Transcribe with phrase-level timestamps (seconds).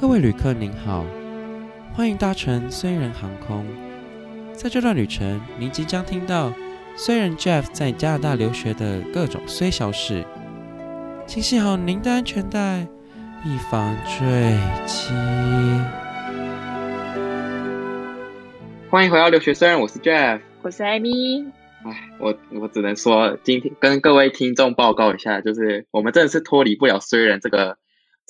[0.00, 1.04] 各位旅客您好，
[1.92, 3.66] 欢迎搭乘虽然航空。
[4.54, 6.50] 在这段旅程，您即将听到
[6.96, 10.24] 虽然 Jeff 在加拿大留学的各种虽小事，
[11.26, 12.86] 请系好您的安全带，
[13.44, 15.12] 以防坠机。
[18.88, 21.44] 欢迎回到留学虽人，我是 Jeff，我是艾米。
[21.84, 27.76] 哎，我我只能说，今天跟各位听众报告一下，就是我们真的是脱离不了虽然这个。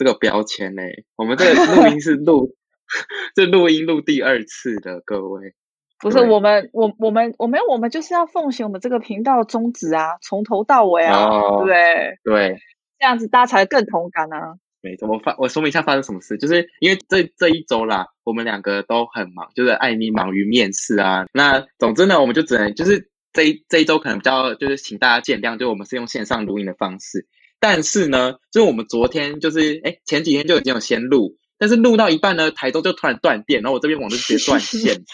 [0.01, 0.81] 这个标签呢，
[1.15, 2.57] 我们这个录音是录，
[3.37, 5.53] 这录音录第二次的各位，
[6.01, 12.19] 不是我们，我我们我没有我们就是要奉行我们这个频道的宗旨啊，从头到尾啊，哦、对不对？
[12.25, 12.59] 对，
[12.99, 14.55] 这样子大家才更同感啊。
[14.81, 21.27] 没错，我发我说明一下发生什么事，就是因为这这一周啦，我们两个都很忙，就是艾米忙于面试啊。
[21.35, 27.27] 那总之呢，我们就只能就是这一这一周可能比较就是请大家见谅，就我们是用线上录音的方式。
[27.61, 35.05] 但是呢，就是我们昨天就是哎前几天就已经有先录，但是录到一半呢，台中就突然断电，然后我这边网就直接断线。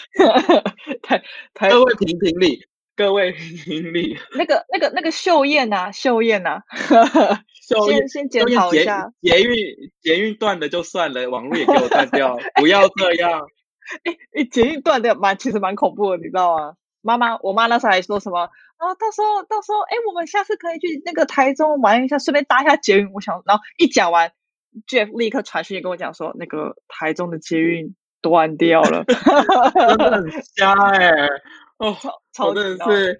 [1.03, 1.21] 台
[1.53, 2.61] 台各位评评理，
[2.95, 4.17] 各位评评理。
[4.33, 6.61] 那个那个那个秀燕呐，秀燕呐，
[7.85, 9.11] 先先检讨一下。
[9.21, 9.53] 捷运
[10.01, 13.41] 捷运断了就算了，网络也给我断掉，不要这样。
[14.03, 16.73] 哎哎，捷运断的蛮其实蛮恐怖的，你知道吗？
[17.01, 18.49] 妈妈，我妈那时候还说什么？
[18.77, 23.11] 啊，到时候到时候，哎，我们下次可以去那个台中玩一下，顺便搭一下捷运。
[23.11, 24.31] 我想，然后一讲完
[24.87, 29.03] ，Jeff 立刻传讯息跟我讲说，那个台中的捷运断掉了，
[29.73, 31.27] 真的很瞎哎、欸！
[31.79, 31.95] 哦，
[32.33, 33.19] 超真的是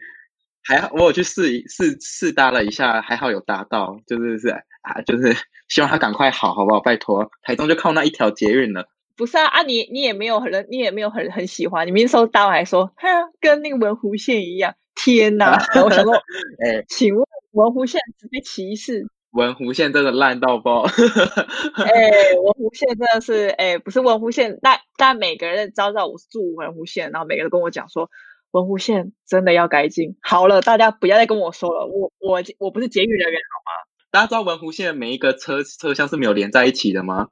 [0.64, 4.50] 还好，我有去试试试搭了一下，还好有搭到，就是是
[4.82, 5.36] 啊，就是
[5.70, 6.80] 希望他赶快好，好不好？
[6.80, 8.88] 拜托，台中就靠那一条捷运了。
[9.16, 13.08] 不是啊，啊你你也没有很你也没有很很喜欢，你明明说搭完还说，哈，
[13.40, 14.76] 跟那个文湖线一样。
[14.98, 15.58] 天哪！
[15.84, 16.14] 我想说，
[16.66, 19.08] 哎、欸，请问文湖线直接歧视？
[19.32, 20.82] 文湖线真的烂到爆！
[20.84, 28.10] 哎、欸，文湖线真的是，哎、欸，不是文湖线，但但每个人都知道我是住文湖线，然后每个人都跟我讲说，
[28.52, 30.18] 文湖线真的要改进。
[30.22, 33.72] 好了，大家不要再跟我说了，我我我不是捷运人员好吗？
[34.10, 37.28] 大家知道文湖线的每一个车车厢是没有连在一起的吗？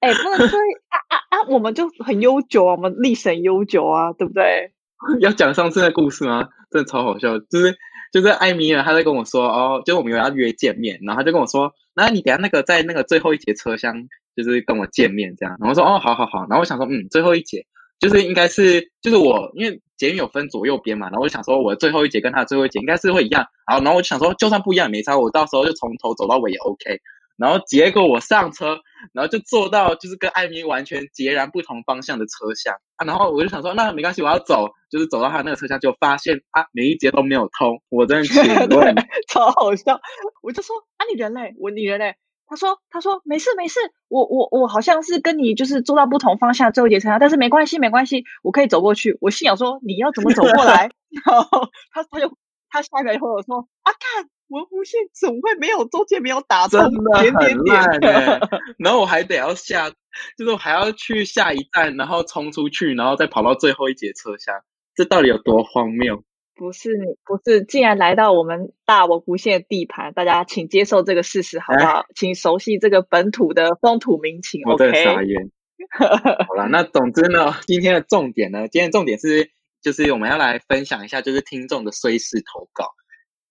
[0.00, 0.58] 哎、欸，不能说
[0.88, 1.46] 啊啊啊！
[1.48, 4.72] 我们就很悠久啊，我们历史很悠久啊，对不对？
[5.20, 6.48] 要讲上次的故事吗？
[6.70, 7.76] 真的超好笑，就是
[8.12, 13.94] 就是艾米尔他在跟我说哦，就是我们有要约见面，然后他就跟我说，那你等下那个在那个最后一节车厢，
[14.36, 15.56] 就是跟我见面这样。
[15.60, 16.40] 然后说哦，好好好。
[16.48, 17.64] 然后我想说，嗯，最后一节
[17.98, 23.46] 就是应该是就是我，因为捷运有分左右边嘛，然后我就想说我最后一节跟他的最后一节应该是会一样。
[23.66, 27.00] 然后然后我就想说，就算不一样也没差，我到时候就从头走到尾也 OK。
[27.36, 28.78] 然后结果我上车，
[29.12, 33.04] 然后就坐到就是跟艾米完全截然不同方向的车厢啊。
[33.04, 37.82] 然后我就想说，那没关系，我要走，就是走到他那个车厢，就发现啊，每一节都没有通。
[37.88, 38.42] 我真的请
[38.76, 38.94] 问，
[39.28, 40.00] 超好笑。
[40.42, 41.54] 我就说啊，你人嘞？
[41.58, 42.16] 我你人嘞？
[42.46, 49.16] 他说他说没事没事，我我我好像是跟你就是坐到不同方向最后一节车厢，但是没关系没关系，我可以走过去。
[49.22, 50.90] 我心想说你要怎么走过来？
[51.24, 52.36] 然后他他就
[52.68, 54.28] 他下一秒就和我说啊，看。
[54.48, 56.80] 文湖线怎么会没有中间没有打通？
[56.80, 58.40] 真的很烂欸！
[58.78, 59.90] 然后我还得要下，
[60.36, 64.62] 就是我还要去下一站，然后冲出去，然后再跑到最后一节车厢，
[64.94, 66.22] 这到底有多荒谬？
[66.54, 72.00] 不是你，不是，既然来到我们大文湖线的地盘，大家请接受这个事实，好不好？
[72.00, 74.60] 欸、请熟悉这个本土的风土民情。
[74.66, 75.50] 我在傻眼。
[75.98, 76.46] Okay?
[76.46, 79.50] 好了，那总之呢，今天的重点呢，今天的重点是，
[79.82, 82.92] 就是我们要来分享一下，就是听众的虽事投稿。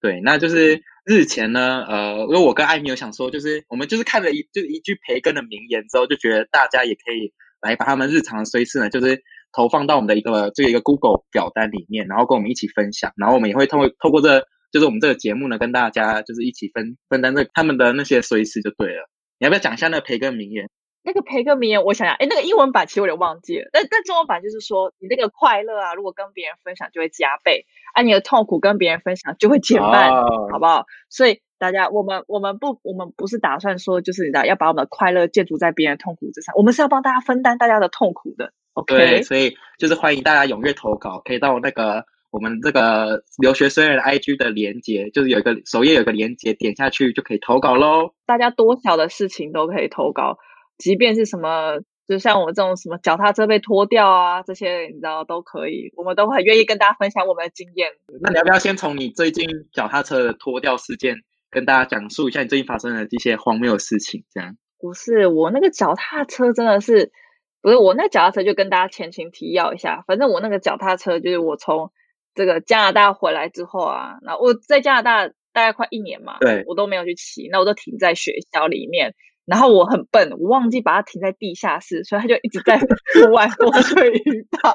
[0.02, 7.32] 对，那就是日前呢，呃，因为我跟艾米有想说，就是我们就是看了一就一句培根的名言之后，就觉得大家也可以
[7.62, 19.08] 来把他们日常的虽事呢，就是投放到我们的一个这一个 Google 表单里面，然后跟我们一起分享，然后我们也会透过透过这就是我们这个节目呢，跟大家就是一起分分担这他们的那些虽事就对了。
[19.38, 20.68] 你要不要讲一下那培根名言？
[21.04, 30.86] 那个培根名言，我想想，哎，那个英文版其实我有点忘记了，但但中文版就是说，你那个快乐啊，如果跟别人分享就会加倍，而、啊、你的痛苦跟别人分享就会减半，哦、好不好？
[31.10, 38.54] 所以大家，我们我们不我们不是打算说，就是你知道要把我们的快乐建筑在别人的痛苦之上，我们是要帮大家分担大家的痛苦的。
[38.74, 48.14] OK，对，所以就是欢迎大家踊跃投稿，可以到那个我们这个留学生人的 IG 的连接，就是有一个首页有一个连接，点下去就可以投稿喽。
[48.26, 50.38] 大家多小的事情都可以投稿。
[50.82, 57.92] 即便是什么，就像我这种什么脚踏车被拖掉啊，这些你知道都可以，我们都很愿意跟大家分享我们的经验。
[58.20, 61.18] 那你要不要先从你最近脚踏车的脱掉事件
[61.52, 64.24] 跟大家讲述一下你最近发生的这些荒谬的事情？
[64.34, 67.12] 这样不是我那个脚踏车真的是，
[67.62, 71.92] 不是我那脚踏车就跟大家前情提要一下，反正我那个脚踏车就是我从
[72.34, 79.14] 这个加拿大回来之后啊，那我在加拿大大概快一年嘛，对，我都没有去骑，那我都停在学校里面。
[79.52, 84.74] 然后我很笨，我忘记把它停在地下室，所以它就一直在户外风吹雨打。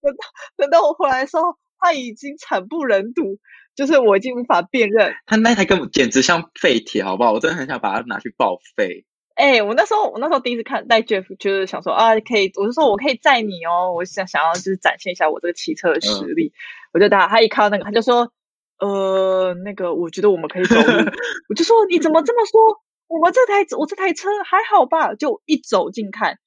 [0.00, 0.24] 等到
[0.56, 3.40] 等到我回来的时候，它已经惨不忍睹，
[3.74, 5.12] 就是我已经无法辨认。
[5.26, 7.32] 它那台根本简直像废铁，好不好？
[7.32, 9.04] 我真的很想把它拿去报废。
[9.34, 16.52] 哎、欸，我那时候我那时候第一次看带 Jeff，就是想说啊，可以，我就说我可以载你哦，我想想要就是展现一下我这个骑车的实力。
[16.54, 16.54] 嗯、
[16.92, 18.30] 我就他他一看到那个，他就说，
[18.78, 20.82] 呃，那个我觉得我们可以走路。
[21.50, 22.80] 我就说你怎么这么说？
[23.06, 25.14] 我们这台我这台车还好吧？
[25.14, 26.38] 就一走近看，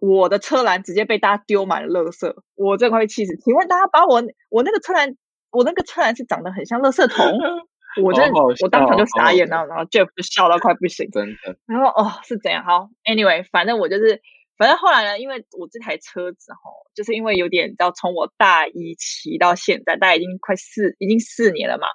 [0.00, 3.36] 我的车篮直接被大家丢满了垃圾，我真快被气死。
[3.36, 5.16] 请问大家把我我那个车篮，
[5.50, 7.38] 我那个车篮是长得很像垃圾桶？
[8.02, 11.58] 我真的，我当场就傻眼了，然后 Jeff 就笑到快不行，真的。
[11.66, 12.64] 然后哦，是怎样？
[12.64, 14.22] 好，Anyway，反正我就是，
[14.56, 21.88] 反正后来呢，因为我这台车子哈，就是因为有点，要从我大一骑到现在，大概已经快四，已经四年了嘛。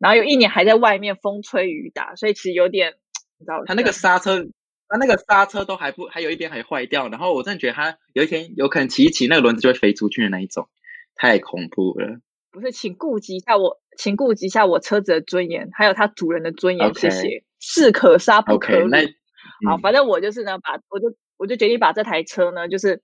[0.00, 2.94] 然后有一年还在外面风吹雨打，所以其实有点，
[3.40, 4.44] 你知道，他那个刹车，
[4.86, 7.08] 他那个刹车都还不，还有一边还坏掉。
[7.08, 10.68] 然后我真的觉得他有一天有可能骑一骑，那个轮子就会飞出去的那一种，
[11.16, 12.20] 太恐怖了。
[12.52, 16.94] 不是，请顾及一下我，请顾及一下我车子的尊严，还有它主人的尊严。
[16.94, 17.44] 谢谢。
[17.58, 18.88] 士可杀不可辱。
[18.88, 19.14] Okay,
[19.66, 23.02] 好，反正我就是呢，把我就我就决定把这台车呢，就是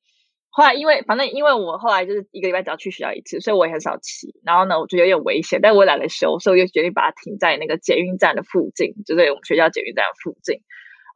[0.50, 4.34] 后来因为反正因为我后来就是一个礼拜只要去学校一次，所以我也很少骑。
[4.44, 10.60] 然后呢，我觉得有点危险，但我懒得修，所以我就决定把它停在那个捷运站的附近，就是我们学校捷运站的附近。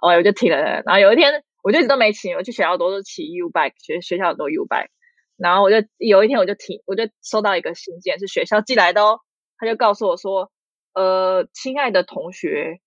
[0.03, 0.83] 哦，我就停了。
[0.85, 4.89] 然后有一天，我就一直都没骑，我去学校都是骑 U bike，学学校很多 U bike。
[5.37, 9.21] 然后我就有一天我就停，我就收到一个信件，是学校寄来的哦。
[9.57, 10.51] 他就告诉我说
[10.93, 12.81] ：“呃，亲爱的同学，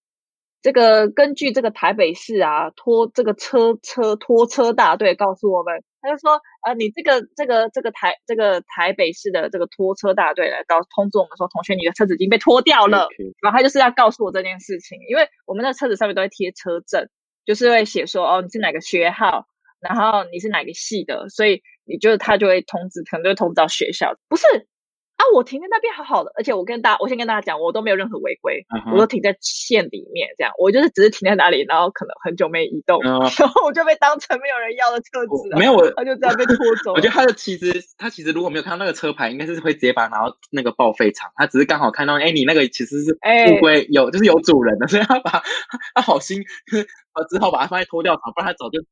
[0.62, 13.08] 这个根据这个台北市啊拖这个车车拖车大队告诉我们，他就说，呃，你这个这个这个台这个台北市的这个拖车大队来告通知我们说，同学，你的车子已经被拖掉了。
[13.42, 17.08] 然后他就是要告诉我这件事情，因为我们的车子上面都会贴车证，
[17.46, 19.48] 就是会写说，哦，你是哪个学号，
[19.80, 24.16] 然后你是哪个系的，所以。”你就他就会通知，可能就会通知到学校。
[24.30, 24.64] 不是啊，
[25.34, 28.94] 我停在那边好好的，而且我跟大，我先跟大家讲，我都没有任何违规，uh huh.
[28.94, 33.42] 我都停在线里面，这样，我就是只是停在哪里，然后可能很久没移动，uh huh.
[33.42, 35.58] 然后我就被当成没有人要的车子了。
[35.58, 36.94] 没有我，他就这样被拖走。
[36.94, 41.32] 我觉得他的其实，他其实如果没有看到那个车牌，应该是会直接把它拿到那个报废厂。
[41.36, 45.44] 他只是刚好看到，哎，你那个其实是乌龟，欸、有就是有主人的，所以他把
[45.94, 46.44] 他好心，
[47.14, 48.84] 呃，只好把它放在拖吊厂，不然他早就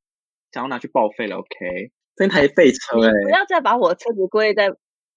[0.52, 1.38] 想要拿去报废了。
[1.38, 1.92] OK。
[2.14, 4.68] 真台废车、欸，不要再把我的车子归类在，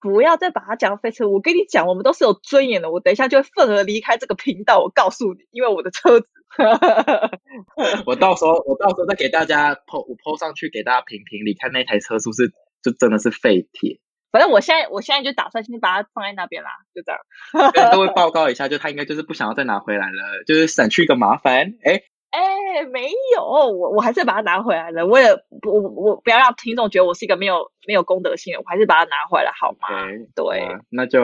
[0.04, 1.26] 不要再把它讲废车。
[1.26, 2.90] 我跟你讲，我们都是有尊严的。
[2.90, 4.80] 我等一下就会愤而离开这个频道。
[4.80, 6.26] 我告诉你，因为我的车子，
[8.04, 12.52] 我到时候我到时候再给大家 po 我 po 上去给大家评评理，看那台车是不是
[12.82, 13.98] 就真的是废铁。
[14.30, 17.72] 反正我现在我现在就打算先把它放在那边啦，就这样。
[17.72, 21.72] 跟各位报告一下，就他应该就是不想要再拿回来了，就是省去一个麻烦。
[21.82, 22.02] 哎。
[22.34, 25.06] 哎，没有，我我还是把它拿回来了。
[25.06, 25.28] 我也
[25.62, 31.20] 不，我我不要让听众觉得我是一个没有没有公德心的，我还是把它拿回来，好吗？Okay, 对、啊，那就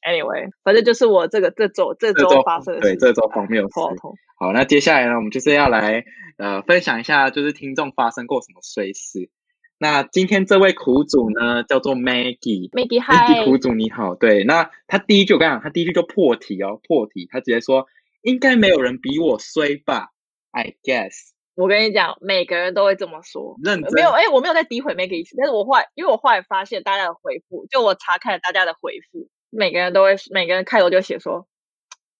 [0.00, 3.74] anyway，反正就是我这个这周这周发生的事，对，这周荒谬事。
[4.38, 6.02] 好，那接下来呢，我们就是要来
[6.38, 9.28] 呃分享一下，就是听众发生过什么衰事。
[9.76, 14.14] 那今天这位苦主呢，叫做 Maggie，Maggie 苦主你好。
[14.14, 17.86] 对，那他第一句我跟你讲，他第一句就破题哦，破题，他直接说
[18.22, 20.08] 应该没有人比我衰吧。
[20.54, 23.56] I guess，我跟你讲，每个人都会这么说。
[23.60, 24.10] 认真没有？
[24.10, 31.48] 哎、欸，我没有在诋毁 Maggie 意思，但是我后来，因为我后来发现大家的回复，就我查看了大家的回复，每个人都会，每个人开头就写说，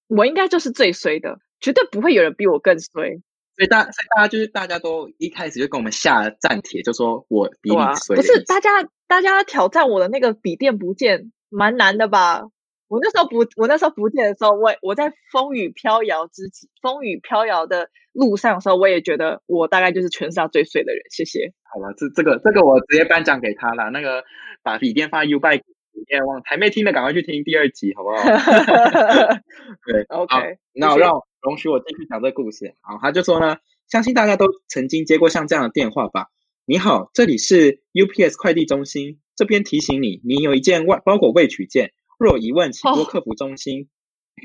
[0.09, 3.23] 我应该就是最衰的，绝对不会有人比我更衰。
[3.57, 8.17] 所以大，所以大家就是大家都一开始就跟我们下了战帖，就说我比你衰。
[8.17, 8.71] 不是，大家
[9.07, 12.43] 大家挑战我的那个笔电不见，蛮难的吧？
[12.88, 21.03] 我那时候不，我那时候不见的时候，我我在风雨飘摇之际，风雨飘摇的路上的时候，我也觉得我大概就是全世界最衰的人。
[21.11, 21.53] 谢谢。
[21.62, 23.91] 好了，这这个这个我直接颁奖给他了。
[23.91, 24.23] 那个
[24.62, 25.62] 把笔电放 U-bike
[25.93, 28.17] 笔电忘，还没听的赶快去听第二集，好不好？
[29.87, 30.59] 对，OK。
[30.75, 32.75] 那我让容许我继续讲这个故事。
[32.83, 33.57] 好，他就说呢，
[33.88, 36.26] 相信大家都曾经接过像这样的电话吧？
[36.67, 41.93] 你好，这里是 UPS 快递中心，这边提醒你，你有一件外包裹未取件。
[42.18, 43.88] 若有疑问，请拨客服中心。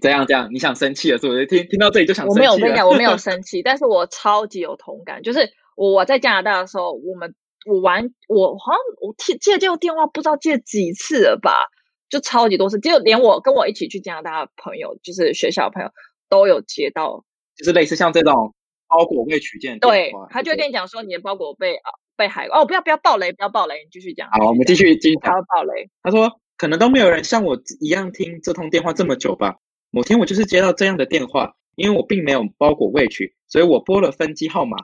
[0.04, 1.48] 怎样这样，你想生气了是不是？
[1.48, 2.54] 听听到这里就想生气了。
[2.54, 5.24] 我没有，我跟你讲，我没有生气，但是我超级有同感。
[5.24, 7.34] 就是我我在加拿大的时候，我们
[7.66, 11.66] 我玩，我好像我接接这个电话不知道接几次了吧，
[12.08, 15.90] 就超级多次，就连我跟我一起去加拿大的朋友，就是学校的朋友
[16.30, 17.26] 都有接到，
[17.58, 18.54] 就是类似像这种
[18.88, 19.80] 包裹被取件。
[19.80, 24.30] 对，他就会跟你讲说你的包裹被啊被海哦，不要不要暴雷，不要暴雷，你继续讲。
[24.30, 25.32] 好，我们继续继续讲。
[25.32, 26.40] 他要暴雷，他说。
[26.60, 29.56] 可能都没有人像我一样听这通电话这么久吧。
[29.92, 34.76] 某天我就是接到这样的电话，因为我并没有包裹未取，所以我拨了分机号码，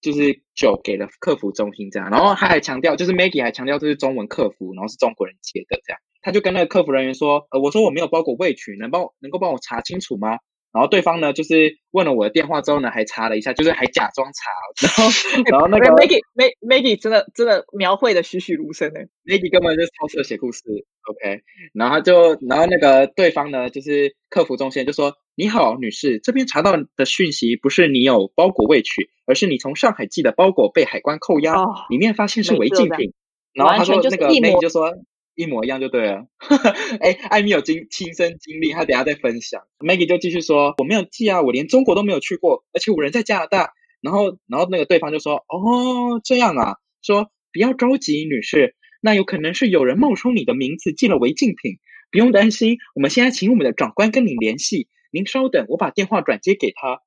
[0.00, 2.10] 就是九给了客服中心这样。
[2.10, 6.00] 然后他还强调，就是 Maggie 还强调这是中文客服，然后是中国人接的这样。
[6.22, 10.38] 他就跟那个客服人员说，呃，我说我没有包裹未取，能帮我能够帮我查清楚吗？
[10.72, 14.50] 然后对方呢，就是问了我的电话之后呢，还查了一下，就是还假装查，
[14.86, 15.12] 然后
[15.50, 16.20] 然后那个 Maggie
[16.60, 19.00] Maggie 真的真的描绘的栩栩如生呢。
[19.24, 20.60] Maggie 根本就是超适合写故事
[21.08, 21.42] ，OK。
[21.72, 33.14] 然后就然后那个对方呢，就是客服中心就说：“你好，女士，这边查到的讯息不是你有包裹未取，而是你从上海寄的包裹被海关扣押，哦、里面发现是违禁品。”
[33.54, 34.92] 然后他说：“那个 Maggie 就说。”
[35.36, 36.26] 一模一样就对了，
[37.00, 39.62] 哎，艾米有经亲身经历，他等下再分享。
[39.78, 51.78] Maggie 就继续说：“我没有寄啊，我连中国都没有去过，而且我人在加拿大。”然后，然后那个对方就说：“哦，这样啊，说不要着急，女士，那有可能是有人冒充你的名字寄了违禁品，
[52.10, 57.00] 不用担心，我们现在请我们的长官跟你联系，您稍等，我把电话转接给他。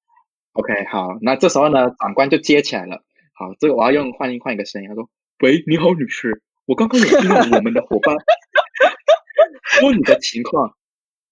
[0.53, 3.03] ”OK，好，那这时候呢，长官就接起来了。
[3.33, 5.09] 好，这个我要用换一换一个声音，他说
[5.41, 8.15] ：“喂，你好，女士。”我刚刚有听到我们的伙伴
[9.63, 10.77] 说你的情况，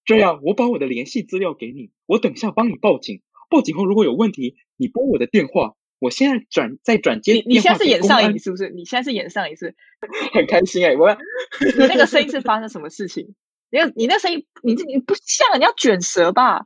[0.03, 3.21] 这样我把我的联系资料给你，我等下帮你报警。
[3.47, 7.43] 报警后如果有问题，你拨我的电话，我现在转再转接。
[7.45, 8.71] 你现在是演上瘾是不是？
[8.71, 9.75] 你现在是演上瘾是？
[10.33, 10.97] 很开心哎、欸！
[10.97, 13.35] 我你那个声音是发生什么事情？
[13.69, 16.65] 你你那声音，你这你不像，你要卷舌吧？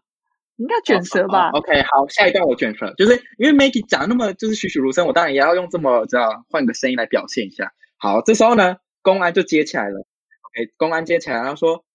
[0.55, 7.73] 你应该卷舌吧、哦哦、？OK，好，下一段我卷舌，就是因为 Maggie 讲那么就是栩栩如生，我当然也要用这么这样换个声音来表现一下。
[8.01, 9.99] 好，这时候呢，公安就接起来了。
[9.99, 11.85] OK，公安接起来，然后说：“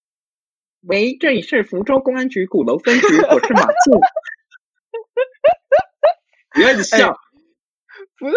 [0.87, 3.99] 喂，这里是福州公安局鼓楼分局，我是马静。”
[6.55, 7.17] 不要一直笑，欸、
[8.17, 8.35] 不是？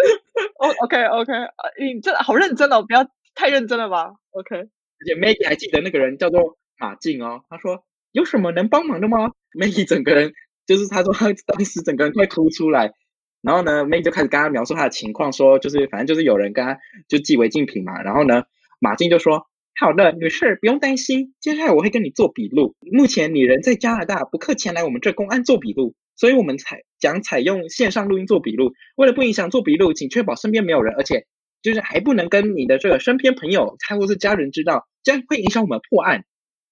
[0.59, 1.31] 哦，OK，OK，
[1.79, 4.57] 你这好认真哦，不要太认真了吧？OK。
[4.57, 10.33] 而且 Maggie 还记得那个人叫做马静哦，他说：“有什么能帮忙的吗？”Maggie 整个人
[10.65, 12.91] 就是他说他当时整个人快哭出来。
[13.41, 18.01] 然后呢，May 就开始跟他描述他的情况，说就是反正就是有人跟他就寄违禁品嘛。
[18.03, 18.43] 然后呢，
[18.79, 19.47] 马静就说
[19.79, 22.75] ：“好的，女士不用担心，接下来我会跟你做笔录。
[22.81, 28.73] 目前你人在加拿大，不客前来我们这公安做笔录，所以我们采将采用线上录音做笔录。
[28.95, 31.25] 为了不影响做笔录，请确保身边没有人，而且
[31.63, 36.25] 就是还不能跟你的这个身边朋友、他或是家人知道，这样会影响我们破案。”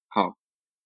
[0.07, 0.37] 好，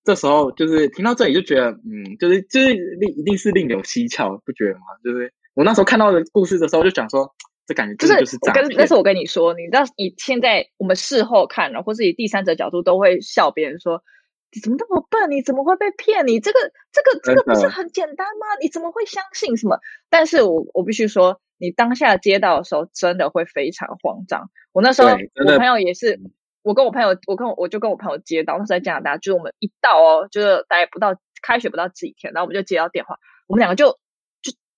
[0.06, 4.86] 这时候就是听到这里就觉得，嗯，就是就是令一定是另有蹊跷，不觉得吗？
[5.04, 5.34] 就是。
[5.54, 7.36] 我那时候看到的故事的时候，就讲说，
[7.68, 8.68] 这感觉真的就是诈骗。
[8.68, 14.02] 跟那是我跟你说，你知道，以现在我们事后看了，或是以第三者角度，都会笑别人说，
[14.52, 15.30] 你怎么那么笨？
[15.30, 16.26] 你怎么会被骗？
[16.26, 16.60] 你这个
[16.92, 18.48] 这个这个不是很简单吗？
[18.62, 19.80] 你怎么会相信什么？
[20.10, 24.50] 但是我我必须说，你当下接到的时候，真的会非常慌张。
[24.72, 26.20] 我那时候，我朋友也是，
[26.64, 34.00] 我跟我朋友，我跟我我就跟我朋友接到，那时候在加拿大，就是我们一到哦，就是大概不到开学不到几天，然后我们就接到电话，我们两个就。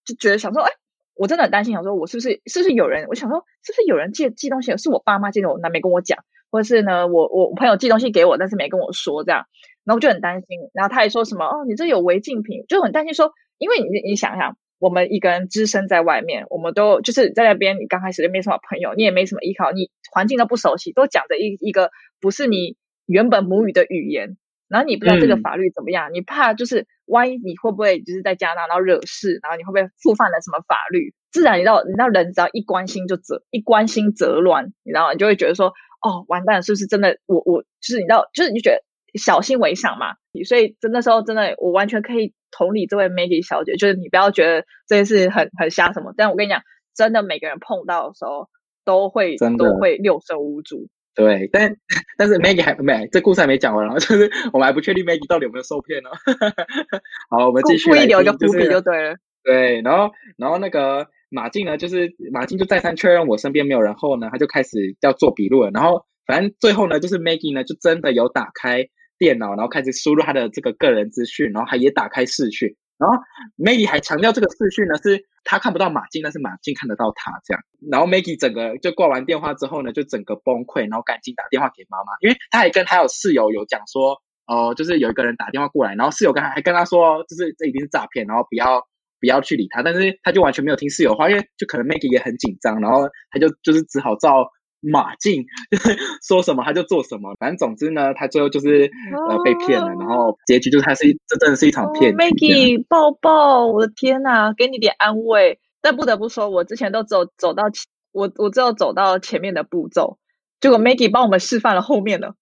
[0.06, 0.72] 就觉得想说，哎，
[1.16, 3.08] 我真的很担心，想说我是不是是不是有人？
[3.08, 4.78] 我想说，是不是有人寄寄东西？
[4.78, 9.46] 是我爸妈寄的，我那没跟我讲，或者是呢，我我朋友寄东西给我，但是没跟我说这样，
[9.84, 10.60] 然后我就很担心。
[10.74, 24.38] 然后他还说什么，哦，你这有违禁品，就很担心说，因为你你想想，我们一个人只身在外面，我们都就是在那边，你刚开始就没什么朋友，你也没什么依靠，你环境都不熟悉，都讲着一一个不是你原本母语的语言。
[24.68, 31.14] 然后你不知道这个法律怎么样，嗯、你怕就是万一你会不会就是在加拿大然后惹事，然后你会不会触犯了什么法律？
[31.32, 35.14] 自然你知道，你知道人只要一关心就则一关心则乱，你知道吗？
[35.14, 35.68] 你就会觉得说，
[36.02, 37.18] 哦，完蛋，是不是真的？
[37.26, 38.82] 我我就是你知道，就是你就觉得
[39.20, 40.16] 小心为上嘛。
[40.48, 46.14] 所以真的时候真的，我完全可以同理这位 Maggie 小姐，就是你不要觉得这件事很很瞎什么。
[46.18, 46.62] 但我跟你讲，
[46.96, 48.50] 真的每个人碰到的时候
[48.84, 50.88] 都会都会六神无主。
[51.16, 51.74] 对，但
[52.18, 56.10] 但是 Maggie 还没，这故事还没讲完，然后就是我们还不确定 Maggie 到底有没有受骗呢。
[57.32, 57.90] 好，我们继续。
[57.90, 59.16] 故意留一个伏笔就对了。
[59.42, 65.72] 对，然后然后那个马静呢，就是马静就再三确认我身边没有人后呢，他就开始要做笔录了。
[65.72, 68.86] 然后反正最后呢，就是 Maggie 呢就真的有打开
[69.18, 72.76] 电脑，然后开始输入他的这个个人资讯，然后还也打开视讯。
[72.98, 73.18] 然后
[73.58, 77.62] Maggie 还强调这个视讯呢是他看不到马静，但是马静看得到他这样。
[77.92, 84.16] 然后 Maggie 整个就挂完电话之后呢，就整个崩溃，然后赶紧打电话给妈妈，因为他还跟他有室友有讲说，
[84.48, 88.82] 哦、就是有一个人打电话过来，然后室友跟他还跟他说，就是这一定是诈骗，然后不要
[89.20, 89.84] 不要去理他。
[89.84, 94.48] 但是他就完全没有听室友话，因为就可能 Maggie 也很紧张，然后他就就是只好照。
[94.92, 98.90] 马进就是说什么他就做什么，反正总之呢，他最后就是
[99.28, 102.18] 呃被骗了，然后结局就是他是一这真的是一场骗局。
[102.18, 105.60] Maggie 抱抱，我的天呐，给你点安慰。
[105.82, 110.18] 但不得不说，我之前都走走到前，我我只有走到前面的步骤，
[110.66, 112.34] 结果 Maggie 帮我们示范了后面的。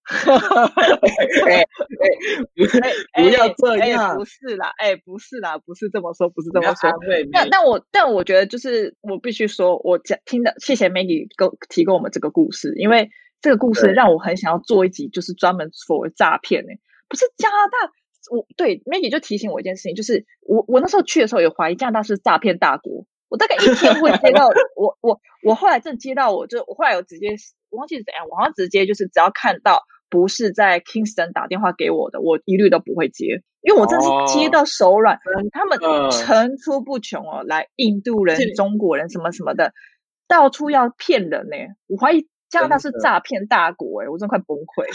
[1.46, 1.66] 哎
[3.12, 6.90] 哎，不要这样，不是啦，哎，不是啦，不是这么说，不是这么说。
[7.30, 13.10] 但但我但我觉得就是我必须说，我讲听的，谢谢 Maggie 给提供我们这个故事，因为
[13.42, 16.70] 这个故事让我很想要做一集，就是专门 for 诈骗呢。
[17.10, 17.92] 不是加拿大，
[18.34, 23.04] 我对 Maggie 就提醒我一件事情，就是我我那时候去的时候有怀疑加拿大是诈骗大国。
[23.34, 27.34] 我大概一天会接到我我我后来正接到我就我后来有直接
[27.70, 35.76] 我忘记是怎样，我好像直接就是只要看到不是在 Kingston 打电话给我的，我一律都不会接，因为我真是接到手软，哦、他们
[36.12, 39.72] 层出不穷哦，来印度人、中国人什么什么的，
[40.28, 41.56] 到处要骗人呢，
[41.88, 42.28] 我怀疑。
[42.54, 44.86] 加拿大是诈骗大国哎、欸，我真的快崩溃。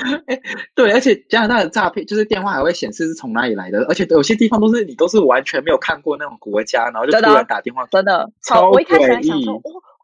[0.74, 8.70] 对，而且加拿大的诈骗就是电话还会显示是从哪里来的，而且有些地方都是你都是完全没有看过那种国家，然后就突然打电话，真的超。
[8.70, 9.60] 我一开始还想说，哦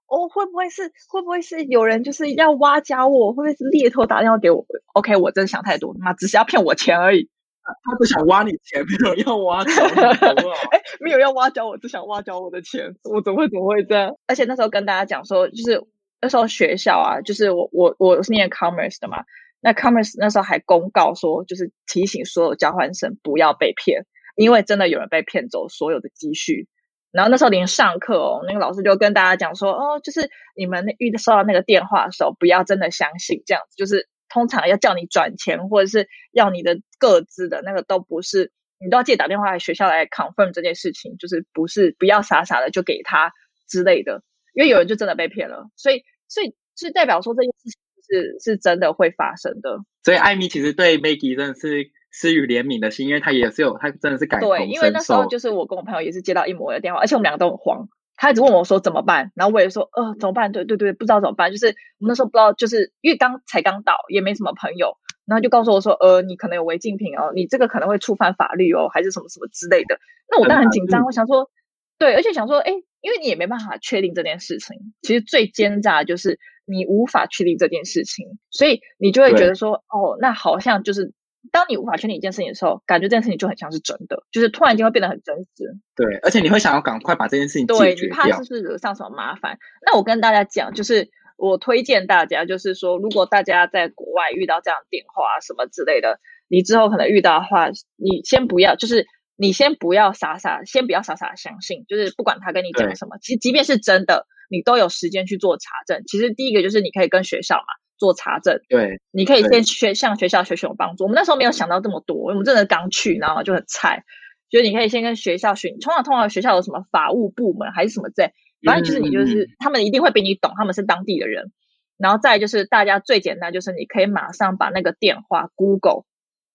[0.07, 7.29] 哦，会不会是会不会是有人就是要挖角我，会不会是猎头打电话给我？OK，我真的想太多，妈只是要骗我钱而已。
[7.65, 9.63] 他不想挖你钱，没有要挖
[10.71, 14.15] 哎，没有要挖角我，只想挖角我的钱，我怎么会怎么会这样？
[14.27, 15.83] 而且那时候跟大家讲说，就是。
[16.25, 19.23] 那时候学校啊，就是我我我是念 commerce 的嘛，
[19.61, 26.67] 那 commerce 那时候还公告说，就是提醒所有交换生不要被骗，因为真的有人被骗走所有的积蓄。
[27.13, 38.51] 然后那时候连上课哦，那个老师就跟大家讲说，哦，就是你们遇到收到那个电话的时候，不要真的相信这样子，就是通常要叫你转钱或者是要你的个资的那个都不是，
[38.81, 43.31] 你都要记得打电话来学校来 confirm 这件事情，就是不是不要傻傻的就给他
[43.69, 44.23] 之类的，
[44.55, 46.03] 因为有人就真的被骗了，所以。
[46.35, 49.79] 所以是代表说这件事情是是真的会发生的。
[50.03, 54.51] 所以艾米其实对 Maggie 真的是施予怜悯的心，因为他也是有他真的是感同。
[54.51, 57.89] 对，因为那时候就是我跟我朋友也是接到一模一样的电话，而且我们两个都很慌。
[58.17, 60.53] 他一直问我说怎么办，然后我也说呃怎么办？
[60.53, 61.51] 对对对，不知道怎么办。
[61.51, 61.67] 就是
[61.99, 69.99] 我们那时候不知道，就是因为刚才刚到，也没什么朋友，然后就告诉我说呃你可能有违禁品哦，你这个可能会触犯法律哦，还是什么什么之类的。
[70.31, 71.51] 那我当然很紧张，我想说
[71.99, 72.73] 对，而且想说哎，
[73.05, 76.41] 因为你也没办法确定这件事情，其实最奸诈的就是。
[76.67, 81.13] 你无法确定这件事情，所以你就会觉得说，哦，那好像就是
[81.53, 85.77] 当你无法确定一件事情的时候，感觉这件事情就很像是真的，就是突然间会变得很真实。
[85.95, 88.17] 对，而且你会想要赶快把这件事情解决掉。
[88.17, 89.59] 对，你怕是不是惹上什么麻烦？
[89.85, 104.27] 那我跟大家讲，就是我推荐大家，就是说，如果大家在国外遇到这样的电话什么之类的，你之后可能遇到的话，你先不要，就是你先不要傻傻，先不要傻傻相信，就是不管他跟你讲什么，其实即便是真的。
[104.51, 106.03] 你都有时间去做查证。
[106.07, 107.65] 其实第一个就是你可以跟学校嘛
[107.97, 108.61] 做查证。
[108.69, 111.05] 对，你可以先学向学校学学有帮助。
[111.05, 114.05] 我们那时候没有想到这么多，我们真的刚去，然后就很菜。
[114.51, 121.51] 就是你可以先跟学校学，通常通常学校有什么法务部门还是什么在，反正就是你就是、嗯、他们一定会比你懂，他们是当地的人。
[121.97, 126.05] 然后再就是大家最简单就是你可以马上把那个电话 Google，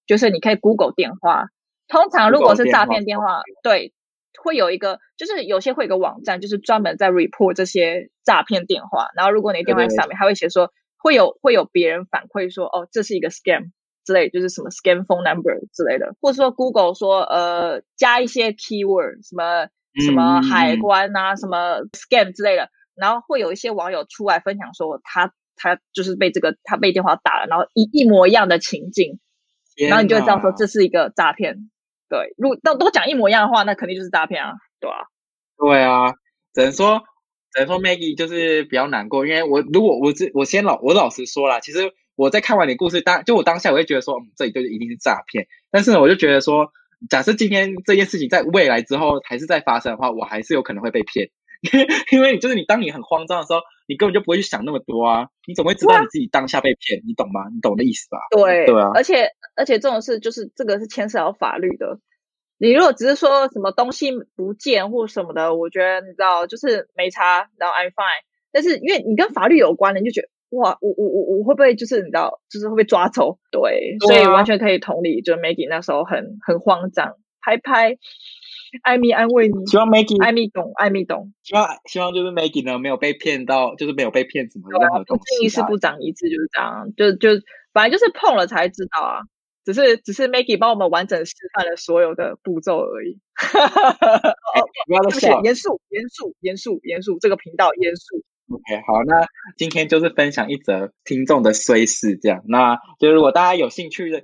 [0.06, 1.48] 就是你可以 Google 电话。
[1.89, 3.93] 通常如果是诈骗电话，对。
[4.41, 9.08] 会有一个，就是有些会有个网站，就是专门在 report 这些诈骗电话。
[9.13, 13.71] 然后，如果你电话上面还会写说，会有会有别人反馈说，哦，这是一个 scam
[14.06, 19.67] 之类，就是什么 scam phone number 之类的，或者说 Google 说，呃，加一些 keyword，什么
[20.06, 22.69] 什么海关啊，嗯、什么 scam 之类的。
[22.95, 29.19] 然后会有一些网友出来分享说，他他就是被这个他被电话打了，然后一一模一样的情境，
[29.89, 31.69] 然后你就会知道说这是一个诈骗。
[32.10, 34.98] 对，如果都都讲一模一样的话，那肯定就是诈骗啊，对啊，
[35.58, 36.13] 对啊，
[36.54, 37.04] 只能说，
[37.54, 46.72] 只能说 Maggie 就是比较难过，因为我如果我这我先老我老实说啦，其实我在看完你故事当就我当下我会觉得说，嗯，这里就一定是诈骗，但是呢，我就觉得说，
[47.10, 51.30] 假设今天这件事情在未来之后还是在发生的话，我还是有可能会被骗。
[52.12, 55.28] 因为就是你，当你很慌张的时候，你根本就不会去想那么多啊！
[55.45, 57.02] 你怎么会知道你自己当下被骗？
[57.06, 57.50] 你懂吗？
[57.54, 58.19] 你懂的意思吧？
[58.32, 58.91] 对对啊！
[58.95, 62.00] 而且而且这种事就是这个是牵涉到法律的。
[62.58, 68.24] 你如果只是说什么东西不见或什么的，我觉得你知道就是没差，然后 I'm fine。
[68.52, 73.38] 但是因为你跟法律有关的，你就觉得哇，我我我我会不会就是你知道，就是会被抓走？
[73.52, 77.98] 对，对啊、所以完全可以同理，就是 Maggie 那时候很很慌张，拍拍。
[78.84, 81.34] 艾米安慰你，希望 Maggie 艾米懂，艾米懂。
[81.43, 85.19] 希望希望就是 Maggie 呢，没有被骗到，就是没有被骗什么任何东西。
[85.19, 86.93] 不经一事不长一智，就是这样。
[86.95, 87.41] 就就
[87.73, 89.21] 反正就是碰了才知道啊，
[89.65, 93.19] 只是只是 Maggie 帮我们完整示范了所有的步骤而已。
[94.88, 98.23] 不要再笑，严肃严肃严肃严肃，这个频道严肃。
[98.51, 99.27] OK，好，那
[99.58, 102.43] 今天就是分享一则听众的衰事，这样。
[102.47, 104.23] 那就如果大家有兴趣的。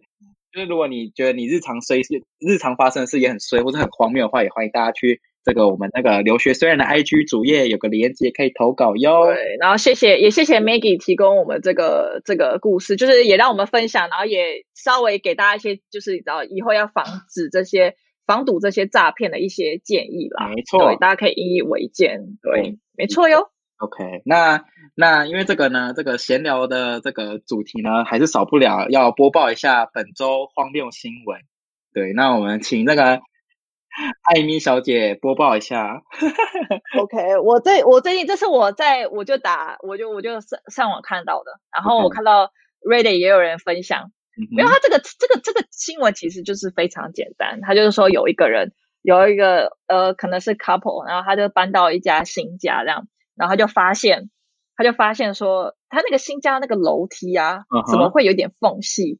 [0.56, 9.26] 就是如果你觉得你日常衰事、日常发生的事也很衰或者很荒谬的话，也欢迎大家去这个我们那个留学虽然的 IG 主页有个连接可以投稿哟。
[9.26, 17.94] 对，然后谢谢也谢谢 Maggie 提供我们这个这个故事，就是也让我们分享，然后也稍微给大家一些就是你知道以后要防止这些
[18.26, 20.48] 防堵这些诈骗的一些建议啦。
[20.56, 22.22] 没错，对，大家可以引以为鉴。
[22.42, 23.50] 对，嗯、没错哟。
[23.78, 24.64] OK，那
[24.96, 31.42] 那因为这个呢，这个闲聊的这个主题呢，还是少不了要播报一下本周荒谬新闻。
[31.94, 33.04] 对，那我们请那个
[34.24, 36.02] 艾米小姐播报一下。
[36.98, 44.12] OK，我最我最近这是我在我就打我就我就上上网看到的，然后我看到 Reddit 也有人分享，
[44.56, 53.06] 没有他这个这个这个新闻其实就是非常简单，他就是说有一个人有一个呃可能是 couple，然后他就搬到一家新家这样。
[53.36, 54.30] 然后他就发现，
[54.76, 57.92] 他就发现说，他那个新家那个楼梯啊，uh huh.
[57.92, 59.20] 怎么会有点缝隙？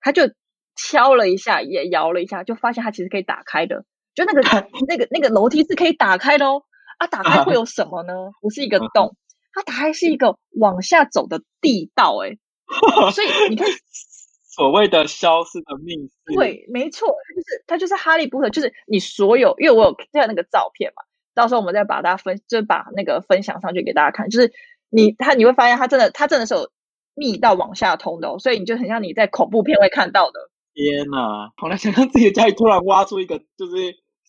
[0.00, 0.30] 他就
[0.76, 3.84] 敲了一下，也摇了一下，就发现它其实可以打开的。
[4.14, 4.40] 就那个
[4.88, 6.62] 那个那个楼梯是可以打开的哦。
[6.98, 8.12] 啊，打开会有什么呢？
[8.40, 9.16] 不是一个洞，
[9.52, 12.16] 它打开是一个往下走的地道。
[12.24, 12.38] 哎
[13.12, 13.68] 所以你看，
[14.48, 16.34] 所谓的消失的密室。
[16.34, 21.02] 对，没错，它就是它就是哈利波特，就是你所有，因为我有看那个照片嘛。
[21.36, 24.30] 到时候我们再把它分，就把那个分享上去给大家看。
[24.30, 24.50] 就是
[24.88, 26.70] 你他你会发现，它真的，它真的是有
[27.14, 30.40] 密道往下通的，哦，所以你就很像你在恐怖片会看到的。
[30.72, 33.76] 天哪，好难想象自己的家里突然挖出一个，就是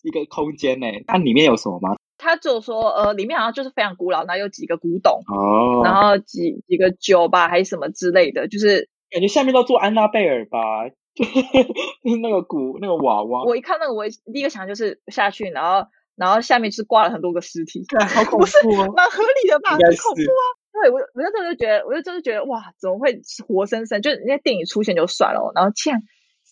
[0.02, 0.86] 一个空间呢。
[1.06, 1.96] 它里面有什么吗？
[2.18, 10.58] 他就说，呃，里面好像就是非常古老，然后有几个古董哦，然后几几个酒吧还是什么之类的，就是感觉下面都做安娜贝尔吧，
[11.16, 13.44] 就是那个古那个娃娃。
[13.44, 15.88] 我一看那个，我第一个想的就是下去，然后。
[16.18, 18.58] 然后下面是挂了很多个尸体，对好恐怖，不是
[18.96, 19.70] 蛮合理的吧？
[19.70, 20.42] 很恐怖啊！
[20.72, 24.02] 对我，我那时候就觉得，我就真的觉得，哇，怎么会活生生？
[24.02, 25.94] 就是那些电影出现就算了，然后请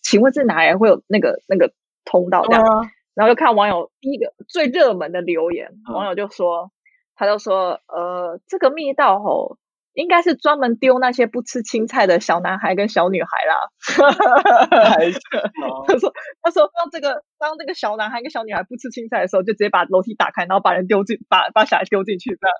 [0.01, 1.73] 请问这哪里会有那个那个
[2.05, 2.63] 通道这样？
[2.63, 6.71] 啊、然后就看网友第一个最热门的留言，嗯、网友就说，
[7.15, 9.57] 他就说，呃，这个密道吼。
[9.97, 13.67] 应该是专门丢那些不吃青菜的小男孩跟小女孩啦。
[15.89, 22.53] 他说：“他说当这个当这个小男孩跟小女孩不吃青菜的时候，就直接把楼梯打开，然后把人丢进把把小孩丢进去，这样。”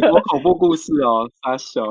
[0.08, 1.82] 国恐怖故事哦，傻笑。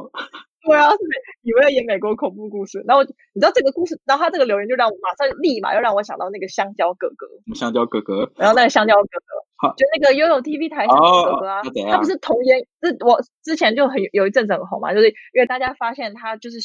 [0.65, 0.97] 对啊，是
[1.43, 7.27] 以为要演美国恐怖故事，然后你知道这个故事，然后他这个留言就让我马上立马又让我想到那个香蕉哥哥。
[7.53, 8.31] 香蕉哥哥。
[8.37, 16.57] 然后那个香蕉哥哥，哈就那个 YOYO TV 台上的哥哥啊，哦、他不是童颜，是我之前就很有一阵子很红嘛，就是因为大家发现他就是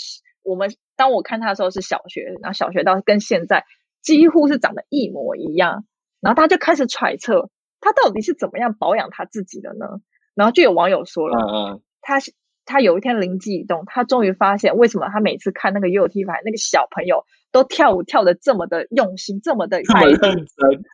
[0.42, 3.64] 我们当我看他的时候是小学，然后小学到跟现在
[4.02, 5.84] 几乎是长得一模一样，
[6.20, 9.86] 然后他就开始揣测他到底是怎么样保养他自己的呢？
[10.34, 12.32] 然后就有网友说了，嗯嗯，他是。
[12.70, 19.86] 他有一天灵机一动，他终于发现为什么他每次看那个 YOYO TV 台那个小朋友都跳舞跳得这么的用心，这么的认
[20.20, 20.36] 真，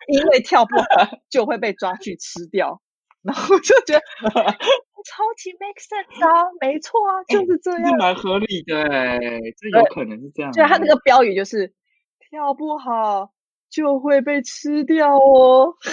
[0.08, 0.84] 因为跳不好
[1.30, 2.80] 就会被抓去吃掉。
[3.22, 4.00] 然后我就觉得
[5.04, 9.18] 超级 make sense 啊，没错啊，就是这样，蛮合理的哎，
[9.56, 10.52] 这有可能是这样。
[10.52, 11.72] 就他那个标语就是
[12.20, 13.30] 跳不好
[13.70, 15.74] 就会被吃掉哦。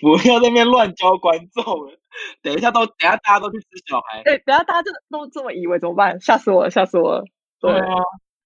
[0.00, 1.98] 不要在那边乱教观众了，
[2.42, 4.22] 等一下都等一下大家都去吃小孩。
[4.22, 6.20] 对，等一下大家就都这么以为怎么办？
[6.20, 7.24] 吓死我了，吓死我了。
[7.60, 7.84] 对啊，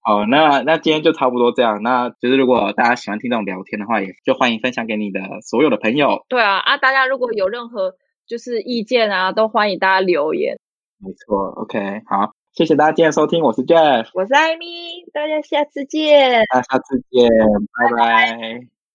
[0.02, 1.82] 好，那那今天就差不多这样。
[1.82, 6.24] 那就是如果大家喜欢听这种聊天的话，也就欢迎分享给你的所有的朋友。
[6.28, 7.94] 对啊，啊，大家如果有任何
[8.26, 10.58] 就是意见啊，都欢迎大家留言。
[10.98, 16.46] 没错，OK，好，谢谢大家今天收听，我是 Jeff，我是艾米，大家下次见。
[16.50, 18.30] 大家下次见，拜拜。
[18.30, 18.79] 拜拜。